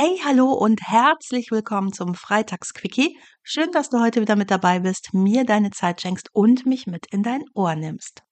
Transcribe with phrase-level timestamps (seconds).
[0.00, 3.18] Hey, hallo und herzlich willkommen zum Freitagsquickie.
[3.42, 7.06] Schön, dass du heute wieder mit dabei bist, mir deine Zeit schenkst und mich mit
[7.10, 8.22] in dein Ohr nimmst.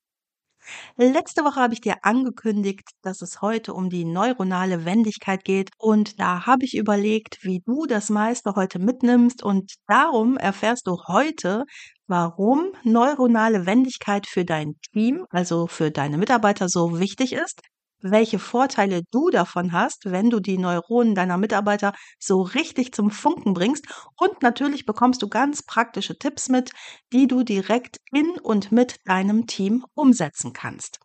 [0.97, 6.21] Letzte Woche habe ich dir angekündigt, dass es heute um die neuronale Wendigkeit geht und
[6.21, 11.65] da habe ich überlegt, wie du das meiste heute mitnimmst und darum erfährst du heute,
[12.07, 17.61] warum neuronale Wendigkeit für dein Team, also für deine Mitarbeiter so wichtig ist,
[18.01, 23.55] welche Vorteile du davon hast, wenn du die Neuronen deiner Mitarbeiter so richtig zum Funken
[23.55, 23.87] bringst.
[24.17, 26.71] Und natürlich bekommst du ganz praktische Tipps mit,
[27.13, 30.99] die du direkt in und mit deinem Team umsetzen kannst.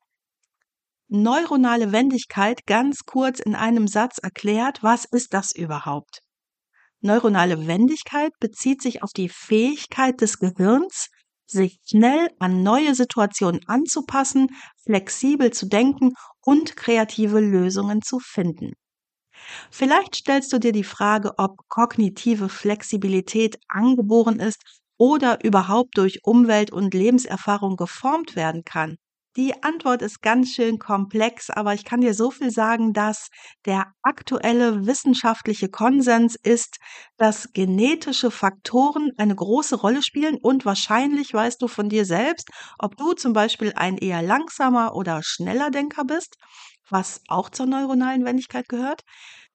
[1.08, 6.22] Neuronale Wendigkeit ganz kurz in einem Satz erklärt, was ist das überhaupt?
[7.02, 11.10] Neuronale Wendigkeit bezieht sich auf die Fähigkeit des Gehirns,
[11.52, 14.48] sich schnell an neue Situationen anzupassen,
[14.84, 18.74] flexibel zu denken und kreative Lösungen zu finden.
[19.72, 24.62] Vielleicht stellst du dir die Frage, ob kognitive Flexibilität angeboren ist
[24.98, 28.98] oder überhaupt durch Umwelt und Lebenserfahrung geformt werden kann.
[29.38, 33.30] Die Antwort ist ganz schön komplex, aber ich kann dir so viel sagen, dass
[33.66, 36.78] der aktuelle wissenschaftliche Konsens ist,
[37.18, 42.98] dass genetische Faktoren eine große Rolle spielen und wahrscheinlich weißt du von dir selbst, ob
[42.98, 46.36] du zum Beispiel ein eher langsamer oder schneller Denker bist,
[46.90, 49.02] was auch zur neuronalen Wendigkeit gehört.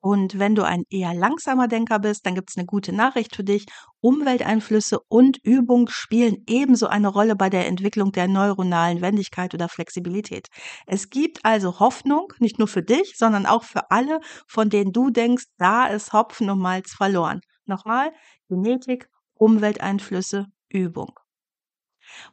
[0.09, 3.43] Und wenn du ein eher langsamer Denker bist, dann gibt es eine gute Nachricht für
[3.43, 3.67] dich.
[4.01, 10.47] Umwelteinflüsse und Übung spielen ebenso eine Rolle bei der Entwicklung der neuronalen Wendigkeit oder Flexibilität.
[10.87, 15.11] Es gibt also Hoffnung, nicht nur für dich, sondern auch für alle, von denen du
[15.11, 17.41] denkst, da ist Hopfen und Malz verloren.
[17.65, 18.13] Nochmal,
[18.49, 21.19] Genetik, Umwelteinflüsse, Übung.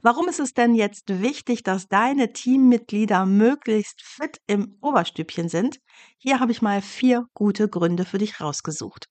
[0.01, 5.79] Warum ist es denn jetzt wichtig, dass deine Teammitglieder möglichst fit im Oberstübchen sind?
[6.17, 9.07] Hier habe ich mal vier gute Gründe für dich rausgesucht.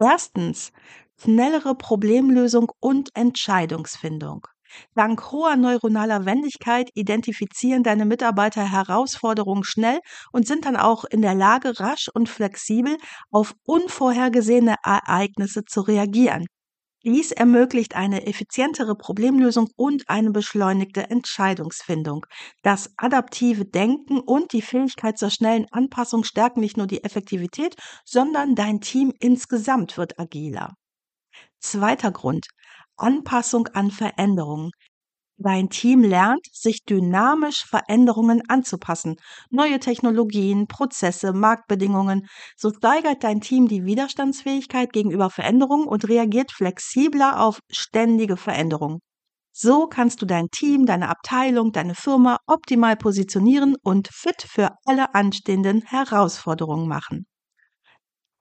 [0.00, 0.72] Erstens,
[1.20, 4.46] schnellere Problemlösung und Entscheidungsfindung.
[4.94, 10.00] Dank hoher neuronaler Wendigkeit identifizieren deine Mitarbeiter Herausforderungen schnell
[10.32, 12.96] und sind dann auch in der Lage, rasch und flexibel
[13.30, 16.46] auf unvorhergesehene Ereignisse zu reagieren.
[17.04, 22.24] Dies ermöglicht eine effizientere Problemlösung und eine beschleunigte Entscheidungsfindung.
[22.62, 27.76] Das adaptive Denken und die Fähigkeit zur schnellen Anpassung stärken nicht nur die Effektivität,
[28.06, 30.74] sondern dein Team insgesamt wird agiler.
[31.60, 32.46] Zweiter Grund.
[32.96, 34.70] Anpassung an Veränderungen.
[35.36, 39.16] Dein Team lernt, sich dynamisch Veränderungen anzupassen.
[39.50, 42.26] Neue Technologien, Prozesse, Marktbedingungen.
[42.56, 49.00] So steigert dein Team die Widerstandsfähigkeit gegenüber Veränderungen und reagiert flexibler auf ständige Veränderungen.
[49.52, 55.14] So kannst du dein Team, deine Abteilung, deine Firma optimal positionieren und fit für alle
[55.14, 57.26] anstehenden Herausforderungen machen.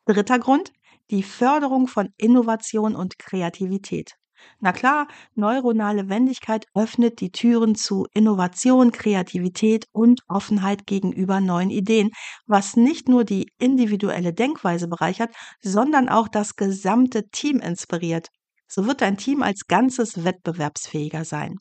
[0.06, 0.72] Dritter Grund,
[1.12, 4.16] die Förderung von Innovation und Kreativität.
[4.60, 12.10] Na klar, neuronale Wendigkeit öffnet die Türen zu Innovation, Kreativität und Offenheit gegenüber neuen Ideen,
[12.46, 18.30] was nicht nur die individuelle Denkweise bereichert, sondern auch das gesamte Team inspiriert.
[18.68, 21.58] So wird dein Team als Ganzes wettbewerbsfähiger sein.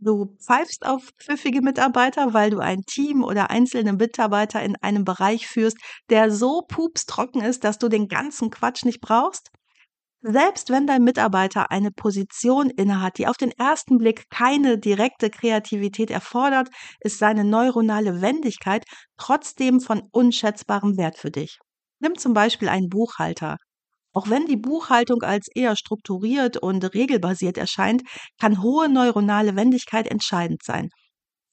[0.00, 5.48] Du pfeifst auf pfiffige Mitarbeiter, weil du ein Team oder einzelne Mitarbeiter in einem Bereich
[5.48, 5.76] führst,
[6.08, 9.50] der so pupstrocken ist, dass du den ganzen Quatsch nicht brauchst?
[10.22, 16.10] Selbst wenn dein Mitarbeiter eine Position innehat, die auf den ersten Blick keine direkte Kreativität
[16.10, 16.68] erfordert,
[17.00, 18.84] ist seine neuronale Wendigkeit
[19.16, 21.58] trotzdem von unschätzbarem Wert für dich.
[22.00, 23.56] Nimm zum Beispiel einen Buchhalter.
[24.12, 28.02] Auch wenn die Buchhaltung als eher strukturiert und regelbasiert erscheint,
[28.40, 30.90] kann hohe neuronale Wendigkeit entscheidend sein.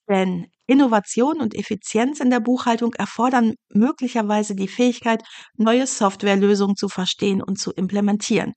[0.09, 5.23] Denn Innovation und Effizienz in der Buchhaltung erfordern möglicherweise die Fähigkeit,
[5.57, 8.53] neue Softwarelösungen zu verstehen und zu implementieren.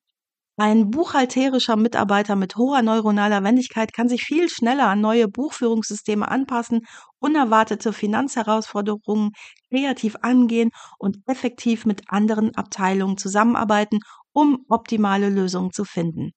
[0.61, 6.81] Ein buchhalterischer Mitarbeiter mit hoher neuronaler Wendigkeit kann sich viel schneller an neue Buchführungssysteme anpassen,
[7.21, 9.31] unerwartete Finanzherausforderungen
[9.69, 14.01] kreativ angehen und effektiv mit anderen Abteilungen zusammenarbeiten,
[14.33, 16.33] um optimale Lösungen zu finden.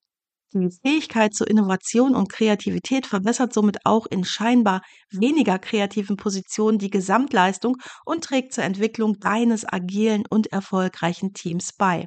[0.54, 6.90] Die Fähigkeit zur Innovation und Kreativität verbessert somit auch in scheinbar weniger kreativen Positionen die
[6.90, 12.06] Gesamtleistung und trägt zur Entwicklung deines agilen und erfolgreichen Teams bei.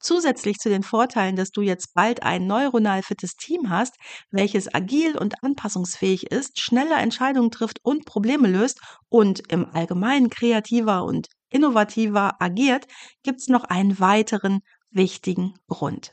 [0.00, 3.96] Zusätzlich zu den Vorteilen, dass du jetzt bald ein neuronal fittes Team hast,
[4.30, 8.80] welches agil und anpassungsfähig ist, schneller Entscheidungen trifft und Probleme löst
[9.10, 12.86] und im Allgemeinen kreativer und innovativer agiert,
[13.22, 14.60] gibt es noch einen weiteren
[14.90, 16.10] wichtigen Grund.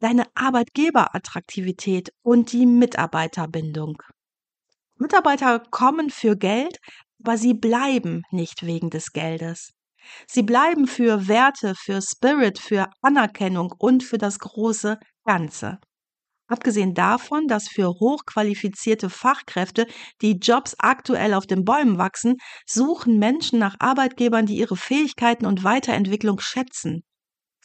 [0.00, 4.02] Deine Arbeitgeberattraktivität und die Mitarbeiterbindung.
[4.98, 6.78] Mitarbeiter kommen für Geld,
[7.22, 9.72] aber sie bleiben nicht wegen des Geldes.
[10.26, 15.78] Sie bleiben für Werte, für Spirit, für Anerkennung und für das große Ganze.
[16.48, 19.86] Abgesehen davon, dass für hochqualifizierte Fachkräfte
[20.22, 25.64] die Jobs aktuell auf den Bäumen wachsen, suchen Menschen nach Arbeitgebern, die ihre Fähigkeiten und
[25.64, 27.02] Weiterentwicklung schätzen.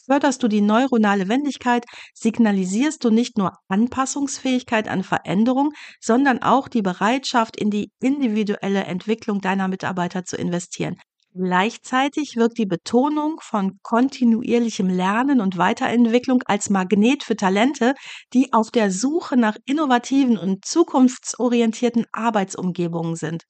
[0.04, 5.70] Förderst du die neuronale Wendigkeit, signalisierst du nicht nur Anpassungsfähigkeit an Veränderung,
[6.00, 10.96] sondern auch die Bereitschaft, in die individuelle Entwicklung deiner Mitarbeiter zu investieren.
[11.34, 17.94] Gleichzeitig wirkt die Betonung von kontinuierlichem Lernen und Weiterentwicklung als Magnet für Talente,
[18.34, 23.44] die auf der Suche nach innovativen und zukunftsorientierten Arbeitsumgebungen sind.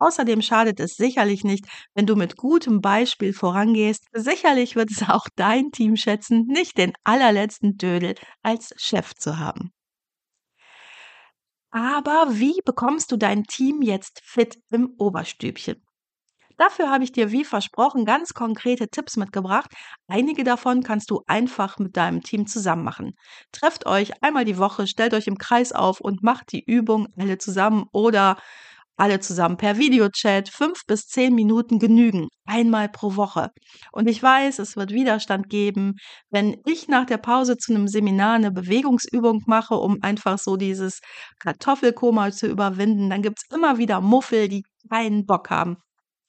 [0.00, 4.06] Außerdem schadet es sicherlich nicht, wenn du mit gutem Beispiel vorangehst.
[4.12, 9.70] Sicherlich wird es auch dein Team schätzen, nicht den allerletzten Dödel als Chef zu haben.
[11.72, 15.80] Aber wie bekommst du dein Team jetzt fit im Oberstübchen?
[16.56, 19.72] Dafür habe ich dir wie versprochen ganz konkrete Tipps mitgebracht.
[20.08, 23.14] Einige davon kannst du einfach mit deinem Team zusammen machen.
[23.50, 27.38] Trefft euch einmal die Woche, stellt euch im Kreis auf und macht die Übung alle
[27.38, 28.36] zusammen oder
[29.00, 30.48] alle zusammen per Videochat.
[30.48, 33.48] Fünf bis zehn Minuten genügen, einmal pro Woche.
[33.92, 35.94] Und ich weiß, es wird Widerstand geben,
[36.30, 41.00] wenn ich nach der Pause zu einem Seminar eine Bewegungsübung mache, um einfach so dieses
[41.40, 43.10] Kartoffelkoma zu überwinden.
[43.10, 45.76] Dann gibt es immer wieder Muffel, die keinen Bock haben.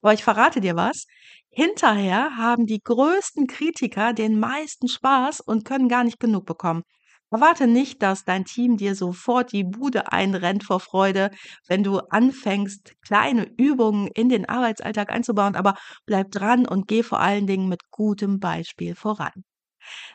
[0.02, 1.06] Aber ich verrate dir was.
[1.50, 6.84] Hinterher haben die größten Kritiker den meisten Spaß und können gar nicht genug bekommen.
[7.31, 11.31] Erwarte nicht, dass dein Team dir sofort die Bude einrennt vor Freude,
[11.68, 15.75] wenn du anfängst, kleine Übungen in den Arbeitsalltag einzubauen, aber
[16.06, 19.31] bleib dran und geh vor allen Dingen mit gutem Beispiel voran.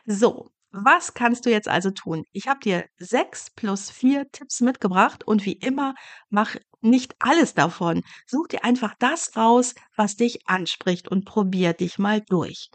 [0.05, 2.23] So, was kannst du jetzt also tun?
[2.33, 5.95] Ich habe dir sechs plus vier Tipps mitgebracht und wie immer,
[6.29, 8.03] mach nicht alles davon.
[8.27, 12.69] Such dir einfach das raus, was dich anspricht und probier dich mal durch.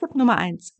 [0.00, 0.74] Tipp Nummer eins.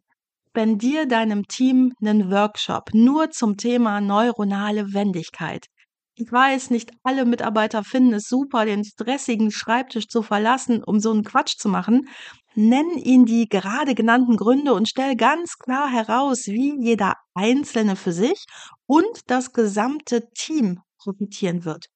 [0.57, 5.67] Spendier deinem Team einen Workshop nur zum Thema neuronale Wendigkeit.
[6.15, 11.11] Ich weiß, nicht alle Mitarbeiter finden es super, den stressigen Schreibtisch zu verlassen, um so
[11.11, 12.09] einen Quatsch zu machen.
[12.55, 18.13] Nenn ihn die gerade genannten Gründe und stell ganz klar heraus, wie jeder Einzelne für
[18.13, 18.47] sich
[18.87, 21.89] und das gesamte Team profitieren wird.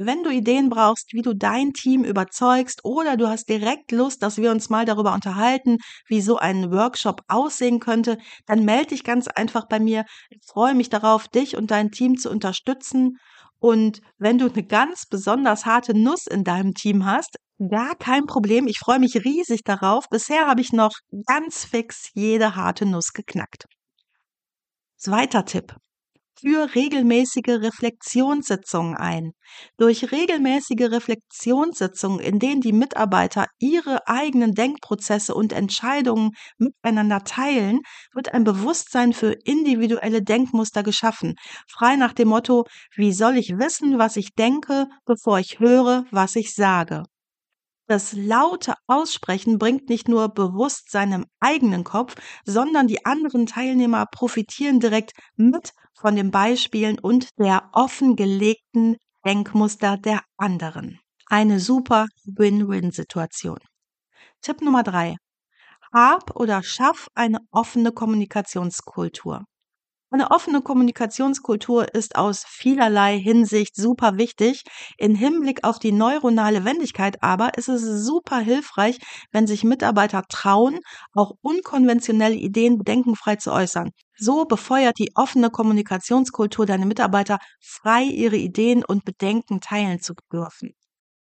[0.00, 4.36] Wenn du Ideen brauchst, wie du dein Team überzeugst oder du hast direkt Lust, dass
[4.36, 8.16] wir uns mal darüber unterhalten, wie so ein Workshop aussehen könnte,
[8.46, 10.04] dann melde dich ganz einfach bei mir.
[10.30, 13.16] Ich freue mich darauf, dich und dein Team zu unterstützen.
[13.58, 18.68] Und wenn du eine ganz besonders harte Nuss in deinem Team hast, gar kein Problem.
[18.68, 20.08] Ich freue mich riesig darauf.
[20.08, 20.92] Bisher habe ich noch
[21.26, 23.64] ganz fix jede harte Nuss geknackt.
[24.96, 25.74] Zweiter Tipp
[26.40, 29.32] für regelmäßige Reflexionssitzungen ein.
[29.76, 37.80] Durch regelmäßige Reflexionssitzungen, in denen die Mitarbeiter ihre eigenen Denkprozesse und Entscheidungen miteinander teilen,
[38.14, 41.34] wird ein Bewusstsein für individuelle Denkmuster geschaffen,
[41.68, 42.64] frei nach dem Motto,
[42.94, 47.04] wie soll ich wissen, was ich denke, bevor ich höre, was ich sage.
[47.88, 54.78] Das laute Aussprechen bringt nicht nur Bewusstsein im eigenen Kopf, sondern die anderen Teilnehmer profitieren
[54.78, 61.00] direkt mit von den Beispielen und der offengelegten Denkmuster der anderen.
[61.26, 63.58] Eine super Win-Win-Situation.
[64.40, 65.16] Tipp Nummer drei.
[65.92, 69.44] Hab oder schaff eine offene Kommunikationskultur.
[70.10, 74.62] Eine offene Kommunikationskultur ist aus vielerlei Hinsicht super wichtig.
[74.96, 78.98] In Hinblick auf die neuronale Wendigkeit aber ist es super hilfreich,
[79.32, 80.80] wenn sich Mitarbeiter trauen,
[81.12, 83.90] auch unkonventionelle Ideen bedenkenfrei zu äußern.
[84.16, 90.72] So befeuert die offene Kommunikationskultur deine Mitarbeiter frei ihre Ideen und Bedenken teilen zu dürfen.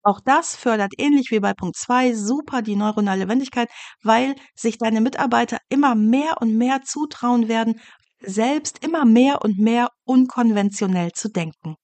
[0.06, 3.68] Auch das fördert ähnlich wie bei Punkt 2 super die neuronale Wendigkeit,
[4.04, 7.80] weil sich deine Mitarbeiter immer mehr und mehr zutrauen werden,
[8.20, 11.76] selbst immer mehr und mehr unkonventionell zu denken.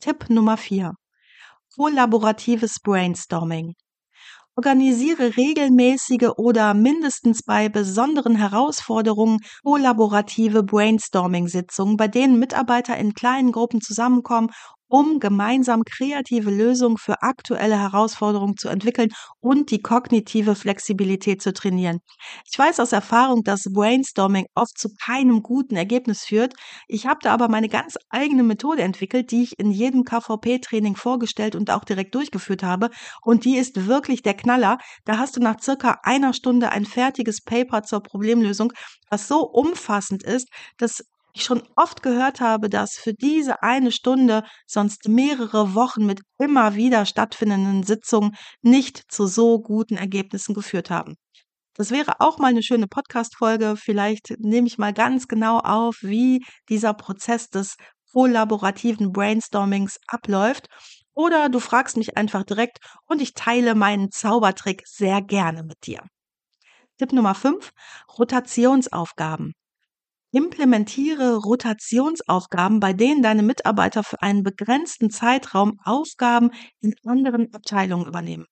[0.00, 0.92] Tipp Nummer 4.
[1.76, 3.74] Kollaboratives Brainstorming.
[4.56, 13.80] Organisiere regelmäßige oder mindestens bei besonderen Herausforderungen kollaborative Brainstorming-Sitzungen, bei denen Mitarbeiter in kleinen Gruppen
[13.80, 14.50] zusammenkommen
[14.88, 22.00] um gemeinsam kreative Lösungen für aktuelle Herausforderungen zu entwickeln und die kognitive Flexibilität zu trainieren.
[22.50, 26.54] Ich weiß aus Erfahrung, dass Brainstorming oft zu keinem guten Ergebnis führt.
[26.86, 31.54] Ich habe da aber meine ganz eigene Methode entwickelt, die ich in jedem KVP-Training vorgestellt
[31.54, 32.90] und auch direkt durchgeführt habe.
[33.22, 34.78] Und die ist wirklich der Knaller.
[35.04, 38.72] Da hast du nach circa einer Stunde ein fertiges Paper zur Problemlösung,
[39.10, 41.02] was so umfassend ist, dass
[41.38, 46.74] ich schon oft gehört habe, dass für diese eine Stunde sonst mehrere Wochen mit immer
[46.74, 51.14] wieder stattfindenden Sitzungen nicht zu so guten Ergebnissen geführt haben.
[51.74, 53.76] Das wäre auch mal eine schöne Podcast-Folge.
[53.76, 57.76] Vielleicht nehme ich mal ganz genau auf, wie dieser Prozess des
[58.12, 60.66] kollaborativen Brainstormings abläuft.
[61.14, 66.02] Oder du fragst mich einfach direkt und ich teile meinen Zaubertrick sehr gerne mit dir.
[66.98, 67.70] Tipp Nummer 5.
[68.18, 69.54] Rotationsaufgaben.
[70.30, 78.44] Implementiere Rotationsaufgaben, bei denen deine Mitarbeiter für einen begrenzten Zeitraum Aufgaben in anderen Abteilungen übernehmen.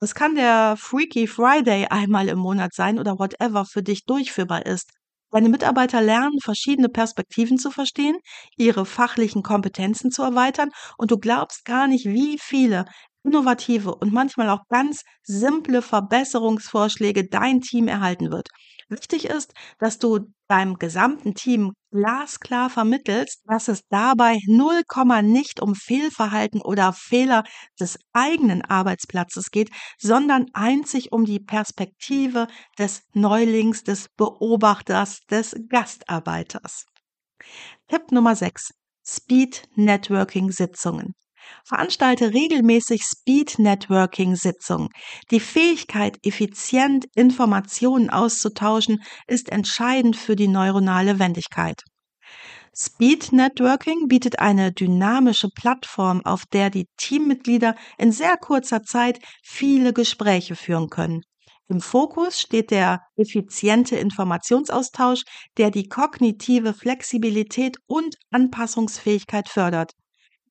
[0.00, 4.90] Das kann der Freaky Friday einmal im Monat sein oder whatever für dich durchführbar ist.
[5.32, 8.16] Deine Mitarbeiter lernen, verschiedene Perspektiven zu verstehen,
[8.56, 12.86] ihre fachlichen Kompetenzen zu erweitern und du glaubst gar nicht, wie viele
[13.24, 18.48] innovative und manchmal auch ganz simple Verbesserungsvorschläge dein Team erhalten wird.
[18.88, 24.82] Wichtig ist, dass du deinem gesamten Team glasklar vermittelst, dass es dabei 0,
[25.22, 27.42] nicht um Fehlverhalten oder Fehler
[27.80, 32.46] des eigenen Arbeitsplatzes geht, sondern einzig um die Perspektive
[32.78, 36.86] des Neulings, des Beobachters, des Gastarbeiters.
[37.88, 38.70] Tipp Nummer 6.
[39.04, 41.14] Speed Networking Sitzungen.
[41.64, 44.88] Veranstalte regelmäßig Speed Networking Sitzungen.
[45.30, 51.82] Die Fähigkeit, effizient Informationen auszutauschen, ist entscheidend für die neuronale Wendigkeit.
[52.78, 59.94] Speed Networking bietet eine dynamische Plattform, auf der die Teammitglieder in sehr kurzer Zeit viele
[59.94, 61.22] Gespräche führen können.
[61.68, 65.24] Im Fokus steht der effiziente Informationsaustausch,
[65.56, 69.92] der die kognitive Flexibilität und Anpassungsfähigkeit fördert.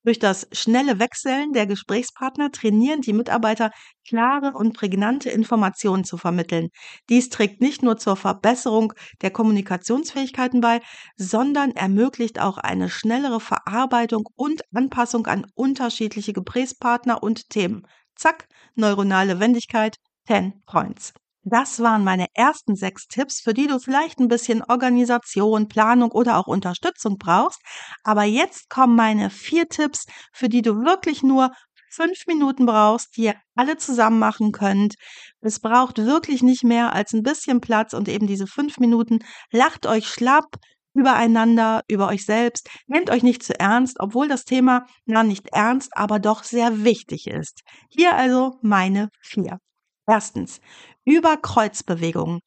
[0.06, 3.72] Durch das schnelle Wechseln der Gesprächspartner trainieren die Mitarbeiter,
[4.08, 6.70] klare und prägnante Informationen zu vermitteln.
[7.10, 8.94] Dies trägt nicht nur zur Verbesserung
[9.24, 10.80] der Kommunikationsfähigkeiten bei,
[11.18, 17.88] sondern ermöglicht auch eine schnellere Verarbeitung und Anpassung an unterschiedliche Gesprächspartner und Themen.
[18.16, 19.98] Zack, neuronale Wendigkeit,
[20.28, 21.16] 10 Points.
[21.48, 26.38] Das waren meine ersten sechs Tipps, für die du vielleicht ein bisschen Organisation, Planung oder
[26.38, 27.62] auch Unterstützung brauchst.
[28.04, 31.52] Aber jetzt kommen meine vier Tipps, für die du wirklich nur
[31.92, 34.96] fünf Minuten brauchst, die ihr alle zusammen machen könnt.
[35.40, 39.20] Es braucht wirklich nicht mehr als ein bisschen Platz und eben diese fünf Minuten.
[39.52, 40.48] Lacht euch schlapp
[40.96, 42.68] übereinander, über euch selbst.
[42.88, 47.28] Nehmt euch nicht zu ernst, obwohl das Thema na nicht ernst, aber doch sehr wichtig
[47.28, 47.62] ist.
[47.90, 49.60] Hier also meine vier.
[50.08, 50.60] Erstens,
[51.06, 52.42] Überkreuzbewegungen.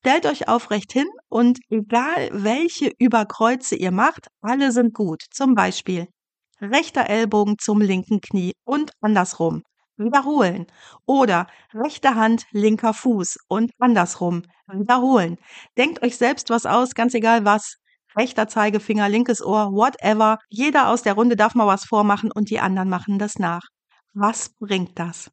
[0.00, 5.22] Stellt euch aufrecht hin und egal welche Überkreuze ihr macht, alle sind gut.
[5.30, 6.08] Zum Beispiel
[6.60, 9.62] rechter Ellbogen zum linken Knie und andersrum.
[9.96, 10.66] Wiederholen.
[11.06, 14.42] Oder rechte Hand, linker Fuß und andersrum.
[14.66, 15.38] Wiederholen.
[15.78, 17.76] Denkt euch selbst was aus, ganz egal was.
[18.16, 20.38] Rechter Zeigefinger, linkes Ohr, whatever.
[20.50, 23.62] Jeder aus der Runde darf mal was vormachen und die anderen machen das nach.
[24.14, 25.30] Was bringt das?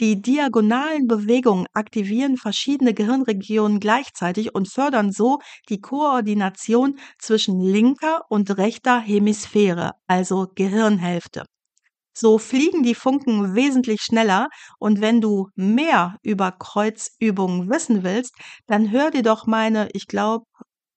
[0.00, 5.38] Die diagonalen Bewegungen aktivieren verschiedene Gehirnregionen gleichzeitig und fördern so
[5.68, 11.44] die Koordination zwischen linker und rechter Hemisphäre, also Gehirnhälfte.
[12.16, 18.34] So fliegen die Funken wesentlich schneller und wenn du mehr über Kreuzübungen wissen willst,
[18.66, 20.46] dann hör dir doch meine, ich glaube,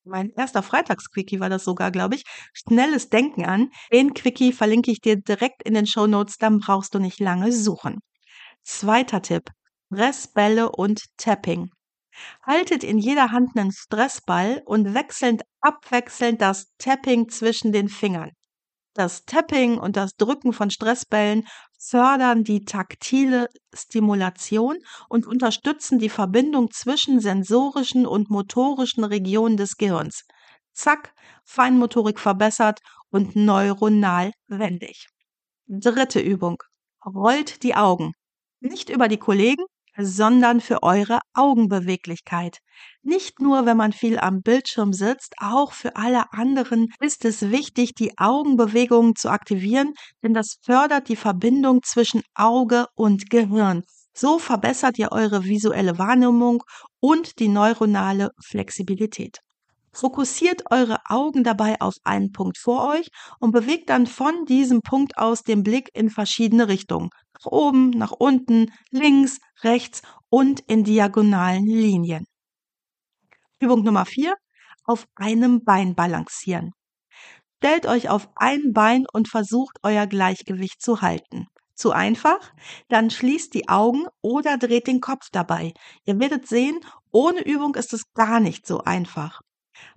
[0.06, 3.70] mein erster Freitagsquickie war das sogar, glaube ich, schnelles Denken an.
[3.92, 7.52] Den Quickie verlinke ich dir direkt in den Show Notes, dann brauchst du nicht lange
[7.52, 8.00] suchen.
[8.70, 9.50] Zweiter Tipp.
[9.90, 11.72] Stressbälle und Tapping.
[12.44, 18.32] Haltet in jeder Hand einen Stressball und wechselnd abwechselnd das Tapping zwischen den Fingern.
[18.94, 21.48] Das Tapping und das Drücken von Stressbällen
[21.80, 30.26] fördern die taktile Stimulation und unterstützen die Verbindung zwischen sensorischen und motorischen Regionen des Gehirns.
[30.74, 32.82] Zack, Feinmotorik verbessert
[33.12, 35.08] und neuronal wendig.
[35.68, 36.62] Dritte Übung.
[37.06, 38.12] Rollt die Augen.
[38.60, 39.64] Nicht über die Kollegen,
[39.98, 42.60] sondern für eure Augenbeweglichkeit.
[43.02, 47.96] Nicht nur, wenn man viel am Bildschirm sitzt, auch für alle anderen ist es wichtig,
[47.96, 53.84] die Augenbewegungen zu aktivieren, denn das fördert die Verbindung zwischen Auge und Gehirn.
[54.14, 56.64] So verbessert ihr eure visuelle Wahrnehmung
[57.00, 59.40] und die neuronale Flexibilität.
[59.92, 63.08] Fokussiert eure Augen dabei auf einen Punkt vor euch
[63.40, 67.10] und bewegt dann von diesem Punkt aus den Blick in verschiedene Richtungen.
[67.40, 72.26] Nach oben, nach unten, links, rechts und in diagonalen Linien.
[73.60, 74.36] Übung Nummer 4.
[74.86, 76.72] Auf einem Bein balancieren.
[77.58, 81.48] Stellt euch auf ein Bein und versucht euer Gleichgewicht zu halten.
[81.76, 82.54] Zu einfach?
[82.88, 85.74] Dann schließt die Augen oder dreht den Kopf dabei.
[86.06, 86.80] Ihr werdet sehen,
[87.12, 89.42] ohne Übung ist es gar nicht so einfach.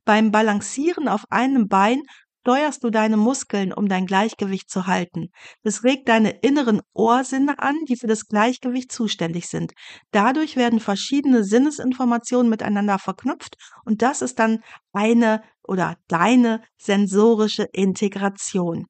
[0.04, 2.02] Beim Balancieren auf einem Bein
[2.40, 5.28] steuerst du deine Muskeln, um dein Gleichgewicht zu halten.
[5.62, 9.72] Das regt deine inneren Ohrsinne an, die für das Gleichgewicht zuständig sind.
[10.10, 14.60] Dadurch werden verschiedene Sinnesinformationen miteinander verknüpft und das ist dann
[14.92, 18.86] eine oder deine sensorische Integration.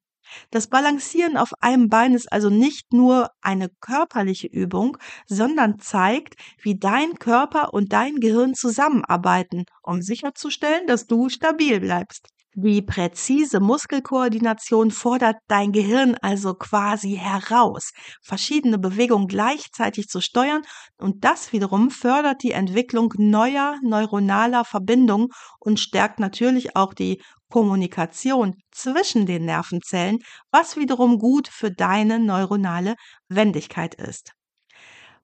[0.49, 6.79] Das Balancieren auf einem Bein ist also nicht nur eine körperliche Übung, sondern zeigt, wie
[6.79, 12.29] dein Körper und dein Gehirn zusammenarbeiten, um sicherzustellen, dass du stabil bleibst.
[12.53, 17.91] Die präzise Muskelkoordination fordert dein Gehirn also quasi heraus,
[18.21, 20.61] verschiedene Bewegungen gleichzeitig zu steuern
[20.97, 25.29] und das wiederum fördert die Entwicklung neuer neuronaler Verbindungen
[25.59, 30.19] und stärkt natürlich auch die Kommunikation zwischen den Nervenzellen,
[30.51, 32.95] was wiederum gut für deine neuronale
[33.29, 34.33] Wendigkeit ist.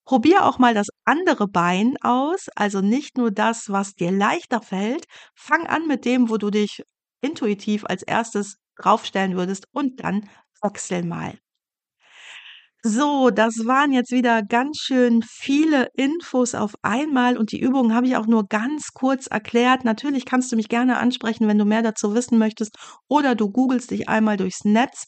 [0.06, 5.06] Probier auch mal das andere Bein aus, also nicht nur das, was dir leichter fällt.
[5.36, 6.84] Fang an mit dem, wo du dich
[7.22, 10.30] intuitiv als erstes draufstellen würdest und dann
[10.62, 11.38] wechsel mal.
[12.84, 18.08] So, das waren jetzt wieder ganz schön viele Infos auf einmal und die Übungen habe
[18.08, 19.84] ich auch nur ganz kurz erklärt.
[19.84, 23.92] Natürlich kannst du mich gerne ansprechen, wenn du mehr dazu wissen möchtest oder du googelst
[23.92, 25.06] dich einmal durchs Netz.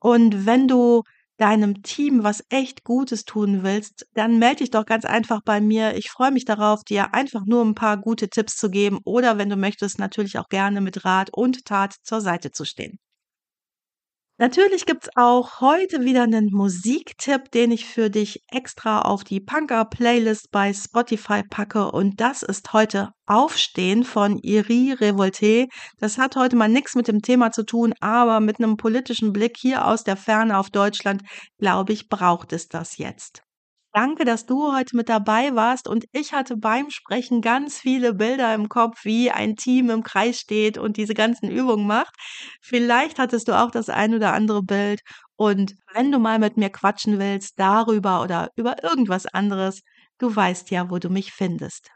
[0.00, 1.02] Und wenn du
[1.38, 5.96] deinem Team was echt Gutes tun willst, dann melde dich doch ganz einfach bei mir.
[5.96, 9.48] Ich freue mich darauf, dir einfach nur ein paar gute Tipps zu geben oder wenn
[9.50, 12.98] du möchtest, natürlich auch gerne mit Rat und Tat zur Seite zu stehen.
[14.38, 20.50] Natürlich gibt's auch heute wieder einen Musiktipp, den ich für dich extra auf die Punker-Playlist
[20.50, 21.90] bei Spotify packe.
[21.90, 25.68] Und das ist heute Aufstehen von Iri Revolte.
[25.98, 29.56] Das hat heute mal nichts mit dem Thema zu tun, aber mit einem politischen Blick
[29.56, 31.22] hier aus der Ferne auf Deutschland,
[31.58, 33.45] glaube ich, braucht es das jetzt.
[33.96, 38.54] Danke, dass du heute mit dabei warst und ich hatte beim Sprechen ganz viele Bilder
[38.54, 42.14] im Kopf, wie ein Team im Kreis steht und diese ganzen Übungen macht.
[42.60, 45.00] Vielleicht hattest du auch das ein oder andere Bild
[45.36, 49.80] und wenn du mal mit mir quatschen willst darüber oder über irgendwas anderes,
[50.18, 51.90] du weißt ja, wo du mich findest.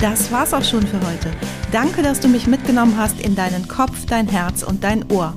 [0.00, 1.30] Das war's auch schon für heute.
[1.70, 5.36] Danke, dass du mich mitgenommen hast in deinen Kopf, dein Herz und dein Ohr.